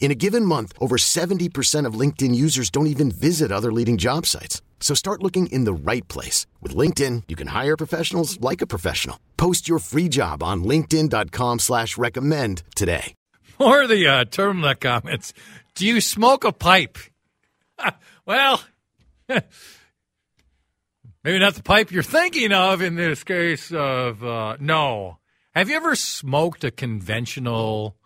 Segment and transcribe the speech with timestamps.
[0.00, 4.24] In a given month, over 70% of LinkedIn users don't even visit other leading job
[4.24, 4.62] sites.
[4.80, 6.46] So start looking in the right place.
[6.62, 9.20] With LinkedIn, you can hire professionals like a professional.
[9.36, 13.14] Post your free job on linkedin.com slash recommend today.
[13.58, 15.34] Or the uh, turtleneck comments.
[15.74, 16.96] Do you smoke a pipe?
[18.24, 18.62] well,
[19.28, 19.42] maybe
[21.40, 25.18] not the pipe you're thinking of in this case of uh, no.
[25.56, 27.97] Have you ever smoked a conventional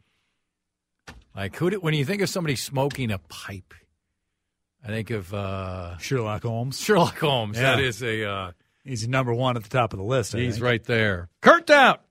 [1.35, 3.75] like who did, when you think of somebody smoking a pipe?
[4.85, 6.81] I think of uh, Sherlock Holmes.
[6.81, 7.57] Sherlock Holmes.
[7.57, 7.77] Yeah.
[7.77, 8.53] That is a uh,
[8.85, 10.35] He's number one at the top of the list.
[10.35, 10.65] I he's think.
[10.65, 11.29] right there.
[11.41, 12.05] Kurt Daudt,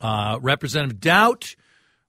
[0.00, 1.56] uh, Representative Daudt,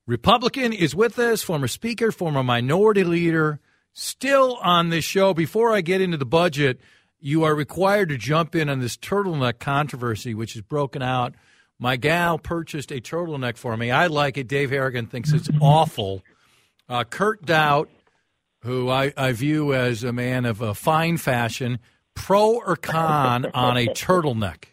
[0.06, 1.42] Republican, is with us.
[1.42, 3.60] Former Speaker, former Minority Leader,
[3.94, 5.34] still on this show.
[5.34, 6.80] Before I get into the budget,
[7.20, 11.34] you are required to jump in on this turtleneck controversy, which is broken out.
[11.82, 13.90] My gal purchased a turtleneck for me.
[13.90, 14.48] I like it.
[14.48, 16.22] Dave Harrigan thinks it's awful.
[16.88, 17.90] Uh, Kurt Daudt,
[18.60, 21.80] who I, I view as a man of a fine fashion,
[22.14, 24.66] pro or con on a turtleneck?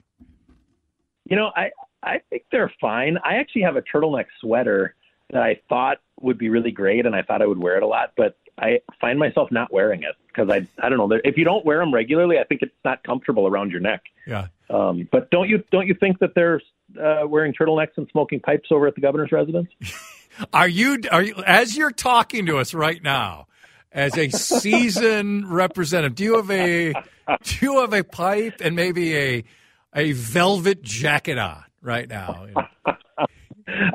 [1.25, 1.70] You know, I
[2.03, 3.17] I think they're fine.
[3.25, 4.95] I actually have a turtleneck sweater
[5.31, 7.86] that I thought would be really great, and I thought I would wear it a
[7.86, 11.19] lot, but I find myself not wearing it because I I don't know.
[11.25, 14.02] If you don't wear them regularly, I think it's not comfortable around your neck.
[14.27, 14.48] Yeah.
[14.69, 16.61] Um, but don't you don't you think that they're
[17.01, 19.69] uh, wearing turtlenecks and smoking pipes over at the governor's residence?
[20.53, 23.49] Are you are you as you're talking to us right now,
[23.91, 26.15] as a seasoned representative?
[26.15, 26.93] Do you have a
[27.43, 29.45] do you have a pipe and maybe a
[29.97, 32.47] a velvet jacket on right now,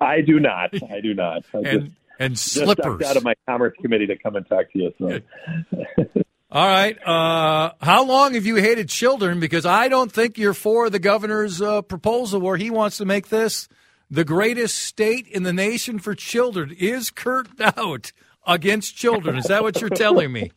[0.02, 0.72] I do not.
[0.92, 1.44] I do not.
[1.54, 3.00] I and just, and just slippers?
[3.00, 4.94] ducked out of my commerce committee to come and talk to you.
[5.00, 6.16] So.
[6.54, 6.96] All right.
[7.04, 9.40] Uh, how long have you hated children?
[9.40, 13.30] Because I don't think you're for the governor's uh, proposal where he wants to make
[13.30, 13.68] this
[14.12, 16.70] the greatest state in the nation for children.
[16.78, 17.48] Is Kurt
[17.78, 18.12] out
[18.46, 19.36] against children?
[19.36, 20.52] Is that what you're telling me?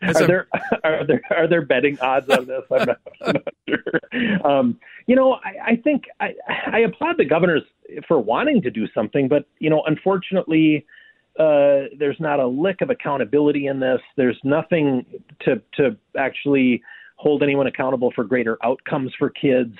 [0.00, 0.46] As are a- there
[0.84, 2.62] are there are there betting odds on this?
[2.70, 4.50] I'm not, I'm not sure.
[4.50, 7.62] Um, you know, I, I think I, I applaud the governors
[8.08, 10.86] for wanting to do something, but you know, unfortunately,
[11.38, 14.00] uh, there's not a lick of accountability in this.
[14.16, 15.06] There's nothing
[15.40, 16.82] to to actually
[17.16, 19.74] hold anyone accountable for greater outcomes for kids.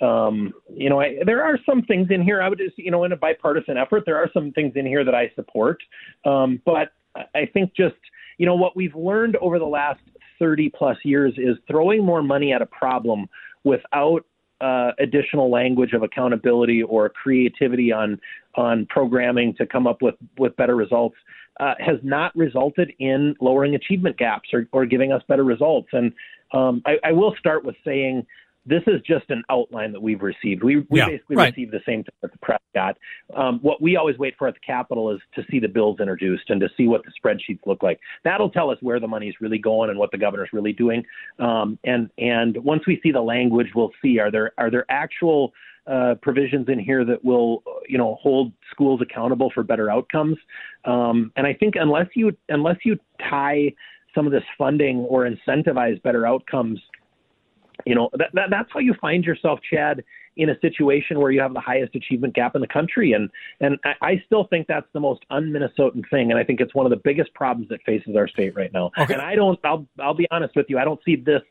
[0.00, 2.42] Um, you know, I, there are some things in here.
[2.42, 5.04] I would just, you know, in a bipartisan effort, there are some things in here
[5.04, 5.78] that I support.
[6.24, 6.92] Um, but
[7.34, 7.96] I think just,
[8.38, 10.00] you know, what we've learned over the last
[10.38, 13.26] 30 plus years is throwing more money at a problem
[13.64, 14.24] without
[14.60, 18.20] uh, additional language of accountability or creativity on
[18.54, 21.16] on programming to come up with with better results
[21.60, 25.88] uh, has not resulted in lowering achievement gaps or, or giving us better results.
[25.92, 26.12] And
[26.52, 28.26] um, I, I will start with saying
[28.66, 30.62] this is just an outline that we've received.
[30.62, 31.52] We, we Yeah, basically right.
[31.54, 32.96] received the same thing that the press got.
[33.34, 36.50] Um, what we always wait for at the Capitol is to see the bills introduced
[36.50, 38.00] and to see what the spreadsheets look like.
[38.24, 41.04] That'll tell us where the money's really going and what the governor's really doing.
[41.38, 45.52] Um, and and once we see the language, we'll see are there are there actual
[45.86, 50.36] uh, provisions in here that will, you know, hold schools accountable for better outcomes.
[50.84, 53.72] Um, and I think unless you unless you tie
[54.14, 56.80] some of this funding or incentivize better outcomes,
[57.84, 60.04] you know, that, that that's how you find yourself, Chad,
[60.36, 63.12] in a situation where you have the highest achievement gap in the country.
[63.12, 63.30] And
[63.60, 66.86] and I, I still think that's the most un-Minnesotan thing, and I think it's one
[66.86, 68.90] of the biggest problems that faces our state right now.
[68.98, 69.14] Okay.
[69.14, 69.58] And I don't.
[69.64, 70.78] I'll I'll be honest with you.
[70.78, 71.42] I don't see this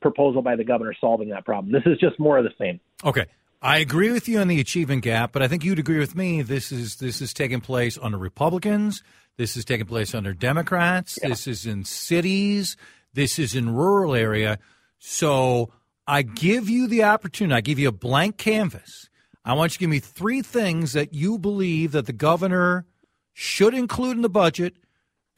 [0.00, 1.72] proposal by the governor solving that problem.
[1.72, 2.80] This is just more of the same.
[3.04, 3.26] Okay.
[3.64, 6.42] I agree with you on the achievement gap, but I think you'd agree with me.
[6.42, 9.04] This is this is taking place under Republicans.
[9.36, 11.16] This is taking place under Democrats.
[11.22, 12.76] This is in cities.
[13.14, 14.58] This is in rural area.
[14.98, 15.70] So
[16.12, 17.56] I give you the opportunity.
[17.56, 19.08] I give you a blank canvas.
[19.46, 22.84] I want you to give me three things that you believe that the governor
[23.32, 24.74] should include in the budget,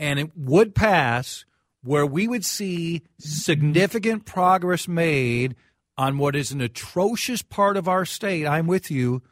[0.01, 1.45] and it would pass,
[1.85, 5.55] where we would see significant progress made
[5.97, 8.45] on what is an atrocious part of our state.
[8.45, 9.23] I'm with you,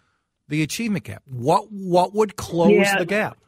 [0.47, 1.25] the achievement gap?
[1.27, 2.99] What what would close Yeah.
[2.99, 3.39] the gap?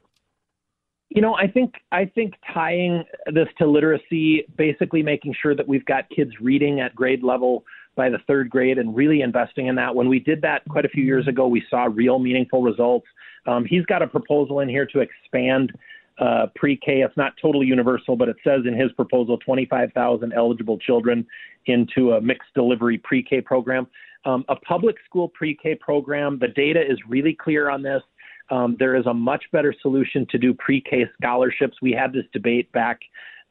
[1.10, 5.84] You know, I think I think tying this to literacy, basically making sure that we've
[5.84, 7.64] got kids reading at grade level
[7.94, 9.94] by the third grade, and really investing in that.
[9.94, 13.06] When we did that quite a few years ago, we saw real meaningful results.
[13.46, 15.72] Um, he's got a proposal in here to expand
[16.18, 17.00] uh, pre-K.
[17.00, 21.26] It's not totally universal, but it says in his proposal 25,000 eligible children
[21.66, 23.86] into a mixed delivery pre-K program.
[24.24, 26.38] Um, a public school pre-K program.
[26.38, 28.02] The data is really clear on this.
[28.50, 31.78] Um, there is a much better solution to do pre-K scholarships.
[31.82, 33.00] We had this debate back,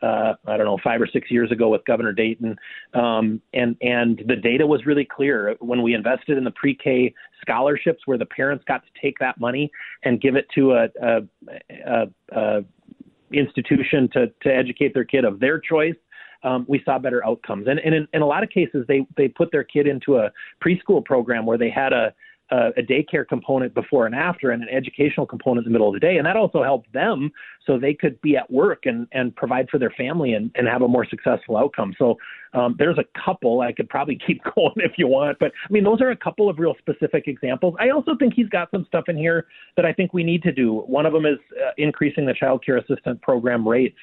[0.03, 2.57] uh, I don't know, five or six years ago with Governor Dayton,
[2.93, 8.01] um, and and the data was really clear when we invested in the pre-K scholarships,
[8.05, 9.71] where the parents got to take that money
[10.03, 11.21] and give it to a, a,
[11.87, 12.61] a, a
[13.31, 15.95] institution to to educate their kid of their choice.
[16.43, 19.29] Um, we saw better outcomes, and, and in, in a lot of cases, they they
[19.29, 20.29] put their kid into a
[20.63, 22.13] preschool program where they had a
[22.53, 25.93] a, a daycare component before and after and an educational component in the middle of
[25.93, 26.17] the day.
[26.17, 27.31] And that also helped them
[27.65, 30.83] so they could be at work and, and provide for their family and, and have
[30.83, 31.95] a more successful outcome.
[31.97, 32.17] So
[32.53, 33.61] um, there's a couple.
[33.61, 35.39] I could probably keep going if you want.
[35.39, 37.75] But I mean, those are a couple of real specific examples.
[37.79, 40.51] I also think he's got some stuff in here that I think we need to
[40.51, 40.73] do.
[40.81, 43.97] One of them is uh, increasing the child care assistant program rates,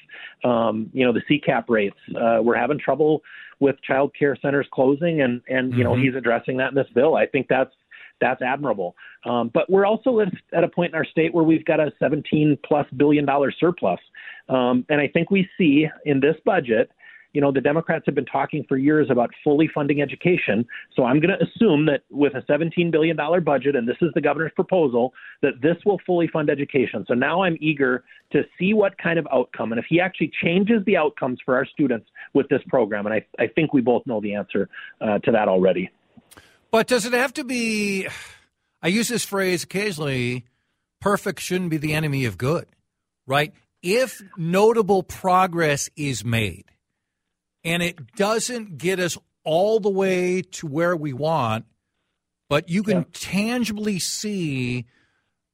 [0.44, 1.96] um, you know, the CCAP rates.
[2.16, 3.22] Uh, we're having trouble
[3.60, 6.04] with child care centers closing, and, and you know, Mhm.
[6.04, 7.14] he's addressing that in this bill.
[7.14, 7.74] I think that's
[8.20, 8.94] that's admirable.
[9.24, 12.58] Um, but we're also at, a point in our state where we've got a 17
[12.64, 14.00] plus billion dollar surplus.
[14.48, 16.90] Um, and I think we see in this budget,
[17.32, 20.66] you know, the Democrats have been talking for years about fully funding education.
[20.96, 24.20] So I'm going to assume that with a $17 billion budget, and this is the
[24.20, 25.12] governor's proposal,
[25.42, 27.04] that this will fully fund education.
[27.06, 30.84] So now I'm eager to see what kind of outcome, and if he actually changes
[30.86, 34.20] the outcomes for our students with this program, and I, I think we both know
[34.20, 34.68] the answer
[35.00, 35.90] uh, to that already.
[36.70, 38.06] But does it have to be?
[38.82, 40.44] I use this phrase occasionally.
[41.00, 42.66] Perfect shouldn't be the enemy of good,
[43.26, 43.52] right?
[43.82, 46.64] If notable progress is made,
[47.64, 51.64] and it doesn't get us all the way to where we want,
[52.48, 53.04] but you can Yeah.
[53.12, 54.86] tangibly see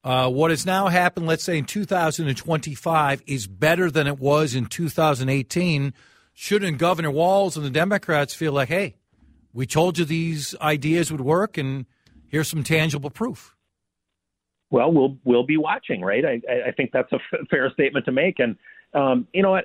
[0.02, 4.66] uh, what has now happened, let's say in 2025, is better than it was in
[4.66, 5.92] 2018.
[6.32, 8.94] Shouldn't Governor Walz and the Democrats feel like, hey,
[9.56, 11.86] we told you these ideas would work, and
[12.28, 13.56] here's some tangible proof?
[14.70, 16.24] Well, we'll we'll be watching, right?
[16.24, 18.56] I I- think that's a f- fair statement to make, and
[18.92, 19.56] um, you know,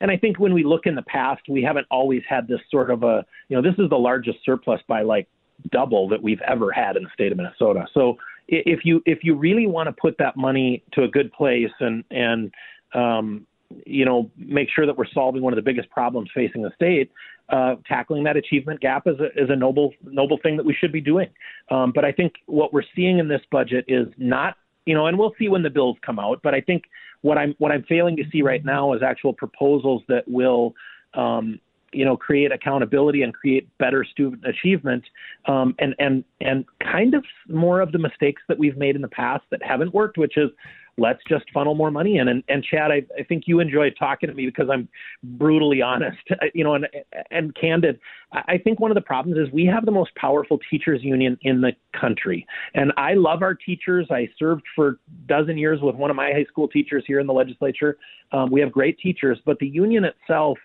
[0.00, 2.90] and I think when we look in the past, we haven't always had this sort
[2.90, 5.28] of a, you know, this is the largest surplus by like
[5.70, 7.86] double that we've ever had in the state of Minnesota.
[7.92, 8.16] So
[8.48, 12.04] if you if you really want to put that money to a good place and
[12.10, 12.54] and
[12.94, 13.46] um,
[13.84, 17.10] you know make sure that we're solving one of the biggest problems facing the state,
[17.48, 20.92] uh, tackling that achievement gap is a, is a noble noble thing that we should
[20.92, 21.28] be doing.
[21.70, 25.18] Um, but I think what we're seeing in this budget is not, you know, and
[25.18, 26.40] we'll see when the bills come out.
[26.42, 26.84] But I think
[27.22, 30.74] what I'm what I'm failing to see right now is actual proposals that will,
[31.14, 31.60] um,
[31.92, 35.04] you know, create accountability and create better student achievement,
[35.46, 39.08] um, and and and kind of more of the mistakes that we've made in the
[39.08, 40.50] past that haven't worked, which is
[40.98, 42.28] let's just funnel more money in.
[42.28, 44.88] And, and Chad, I, I think you enjoy talking to me because I'm
[45.22, 46.18] brutally honest,
[46.54, 46.86] you know, and
[47.30, 47.98] and candid.
[48.32, 51.60] I think one of the problems is we have the most powerful teachers union in
[51.60, 54.06] the country, and I love our teachers.
[54.10, 54.94] I served for a
[55.26, 57.98] dozen years with one of my high school teachers here in the legislature.
[58.32, 60.58] Um, we have great teachers, but the union itself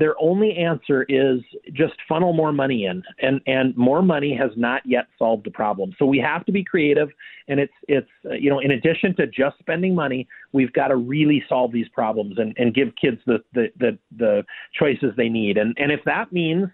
[0.00, 1.40] their only answer is
[1.74, 3.02] just funnel more money in.
[3.20, 5.94] And and more money has not yet solved the problem.
[5.98, 7.10] So we have to be creative
[7.48, 10.96] and it's it's uh, you know in addition to just spending money we've got to
[10.96, 14.42] really solve these problems and and give kids the the the, the
[14.78, 15.58] choices they need.
[15.58, 16.68] And and if that means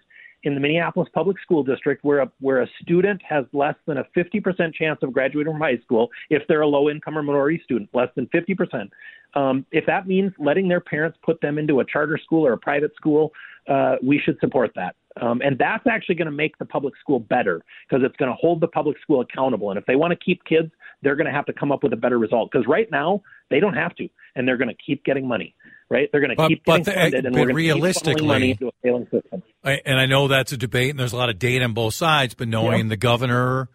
[0.47, 4.05] in the Minneapolis Public School District, where a where a student has less than a
[4.15, 7.89] 50% chance of graduating from high school, if they're a low income or minority student,
[7.93, 8.89] less than 50%.
[9.35, 12.57] Um, if that means letting their parents put them into a charter school or a
[12.57, 13.33] private school,
[13.67, 14.95] uh, we should support that.
[15.21, 18.35] Um, and that's actually going to make the public school better because it's going to
[18.39, 19.69] hold the public school accountable.
[19.69, 21.93] And if they want to keep kids, they're going to have to come up with
[21.93, 25.03] a better result because right now they don't have to, and they're going to keep
[25.03, 25.55] getting money.
[25.89, 26.09] Right?
[26.11, 28.51] They're going to keep but getting the- funded, and we're going to keep funneling money
[28.51, 29.43] into a failing system.
[29.67, 31.93] I, and I know that's a debate, and there's a lot of data on both
[31.93, 32.33] sides.
[32.35, 32.89] But knowing Yeah.
[32.89, 33.69] the governor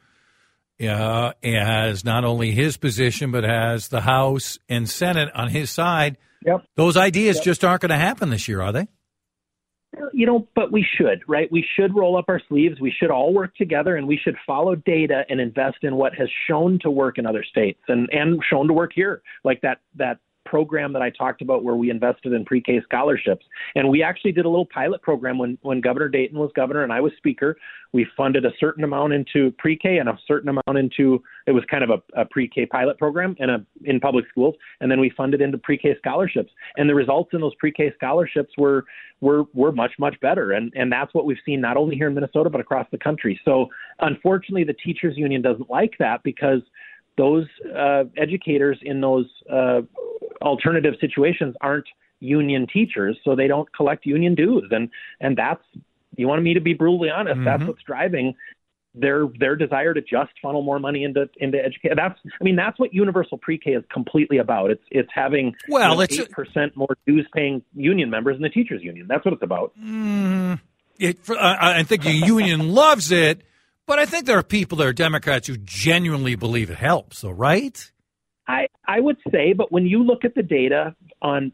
[0.82, 6.16] uh, has not only his position, but has the House and Senate on his side,
[6.44, 6.64] Yep.
[6.74, 8.86] those ideas just aren't going to happen this year, are they?
[10.14, 11.52] you know, but we should, right?
[11.52, 12.80] We should roll up our sleeves.
[12.80, 16.28] We should all work together and we should follow data and invest in what has
[16.48, 20.16] shown to work in other states and, and shown to work here, like that, that
[20.52, 23.46] program that I talked about where we invested in pre-K scholarships.
[23.74, 26.92] And we actually did a little pilot program when, when Governor Dayton was governor and
[26.92, 27.56] I was speaker.
[27.94, 31.82] We funded a certain amount into pre-K and a certain amount into, it was kind
[31.82, 34.54] of a, a pre-K pilot program in, a, in public schools.
[34.82, 36.52] And then we funded into pre-K scholarships.
[36.76, 38.84] And the results in those pre-K scholarships were,
[39.22, 40.52] were, were much, much better.
[40.52, 43.40] And, and that's what we've seen not only here in Minnesota, but across the country.
[43.42, 43.68] So
[44.00, 46.60] unfortunately, the teachers union doesn't like that because
[47.18, 49.80] those uh, educators in those uh,
[50.42, 51.86] alternative situations aren't
[52.20, 55.62] union teachers, so they don't collect union dues, and and that's
[56.16, 57.36] you want me to be brutally honest.
[57.36, 57.44] Mm-hmm.
[57.44, 58.34] That's what's driving
[58.94, 61.96] their their desire to just funnel more money into into education.
[61.96, 64.70] That's I mean that's what universal pre-K is completely about.
[64.70, 68.50] It's it's having well, eight you know, percent more dues paying union members in the
[68.50, 69.06] teachers union.
[69.08, 69.72] That's what it's about.
[69.82, 70.60] Mm,
[70.98, 73.42] it, uh, I think the union loves it
[73.86, 77.30] but I think there are people that are Democrats who genuinely believe it helps, though,
[77.30, 77.91] right?
[78.48, 81.52] I, I would say, but when you look at the data on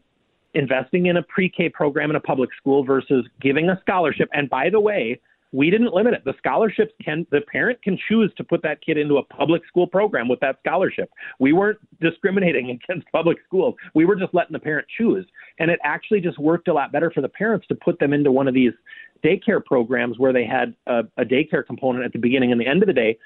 [0.53, 4.49] investing in a pre K program in a public school versus giving a scholarship, and
[4.49, 5.19] by the way,
[5.51, 6.23] we didn't limit it.
[6.25, 9.87] The scholarships can, the parent can choose to put that kid into a public school
[9.87, 11.09] program with that scholarship.
[11.39, 13.75] We weren't discriminating against public schools.
[13.95, 15.25] We were just letting the parent choose.
[15.57, 18.31] And it actually just worked a lot better for the parents to put them into
[18.31, 18.73] one of these
[19.23, 22.83] daycare programs where they had a, a daycare component at the beginning and the end
[22.83, 23.17] of the day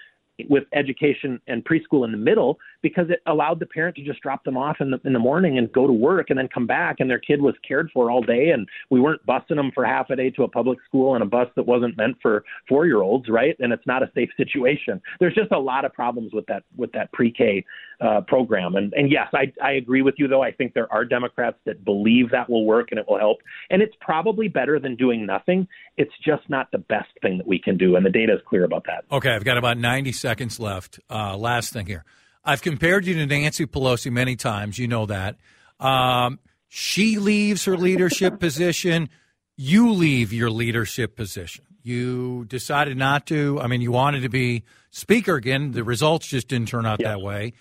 [0.49, 4.43] with education and preschool in the middle because it allowed the parent to just drop
[4.43, 6.97] them off in the in the morning and go to work and then come back.
[6.99, 8.49] And their kid was cared for all day.
[8.49, 11.25] And we weren't busing them for half a day to a public school and a
[11.25, 13.55] bus that wasn't meant for four year olds right?
[13.59, 15.01] And it's not a safe situation.
[15.19, 17.65] There's just a lot of problems with that with that pre-k
[18.01, 18.75] uh, program.
[18.75, 20.43] And and yes I, I agree with you though.
[20.43, 23.37] I think there are Democrats that believe that will work and it will help.
[23.69, 25.67] And it's probably better than doing nothing.
[25.97, 27.95] It's just not the best thing that we can do.
[27.95, 29.05] And the data is clear about that.
[29.15, 31.01] Okay I've got about 90 seconds left.
[31.09, 32.05] Uh, last thing here.
[32.45, 34.79] I've compared you to Nancy Pelosi many times.
[34.79, 35.35] You know that.
[35.81, 36.39] Um,
[36.69, 39.09] she leaves her leadership position.
[39.57, 41.65] You leave your leadership position.
[41.83, 43.59] You decided not to.
[43.61, 45.71] I mean, you wanted to be speaker again.
[45.71, 47.53] The results just didn't turn out that way.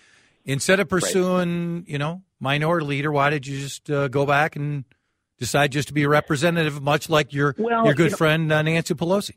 [0.44, 1.88] Instead of pursuing, right.
[1.88, 4.84] you know, minority leader, why did you just uh, go back and
[5.38, 8.52] decide just to be a representative, much like your well, your good you know, friend
[8.52, 9.34] uh, Nancy Pelosi?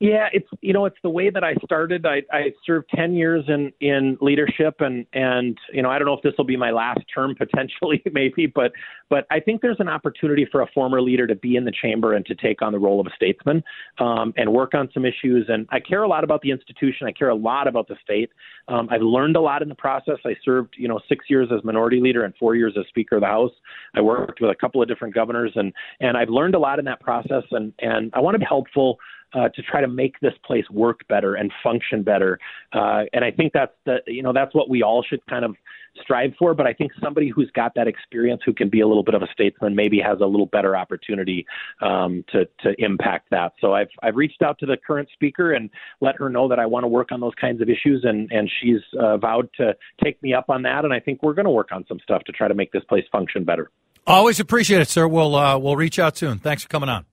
[0.00, 2.04] Yeah, it's you know it's the way that I started.
[2.04, 6.14] I, I served ten years in in leadership, and and you know I don't know
[6.14, 8.72] if this will be my last term potentially, maybe, but
[9.08, 12.14] but I think there's an opportunity for a former leader to be in the chamber
[12.14, 13.62] and to take on the role of a statesman
[13.98, 15.46] um, and work on some issues.
[15.48, 17.06] And I care a lot about the institution.
[17.06, 18.30] I care a lot about the state.
[18.66, 20.18] Um, I've learned a lot in the process.
[20.26, 23.20] I served you know six years as minority leader and four years as Speaker of
[23.20, 23.52] the House.
[23.94, 26.84] I worked with a couple of different governors, and and I've learned a lot in
[26.86, 27.44] that process.
[27.52, 28.98] And and I want to be helpful
[29.34, 32.38] uh, to try to make this place work better and function better.
[32.72, 35.56] Uh, and I think that's the you know that's what we all should kind of
[36.02, 36.54] strive for.
[36.54, 39.22] But I think somebody who's got that experience, who can be a little bit of
[39.22, 41.46] a statesman, maybe has a little better opportunity
[41.82, 43.52] um, to to impact that.
[43.60, 46.66] So I've I've reached out to the current speaker and let her know that I
[46.66, 50.22] want to work on those kinds of issues, and and she's uh, vowed to take
[50.22, 50.84] me up on that.
[50.84, 52.84] And I think we're going to work on some stuff to try to make this
[52.84, 53.70] place function better.
[54.06, 55.08] Always appreciate it, sir.
[55.08, 56.38] We'll uh, we'll reach out soon.
[56.38, 57.06] Thanks for coming on.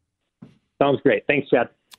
[0.82, 1.26] Sounds great.
[1.28, 1.70] Thanks, Chad.